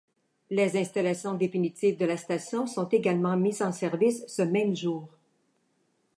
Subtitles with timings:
[0.49, 5.07] Les installations définitives de la station sont également mises en service ce même jour.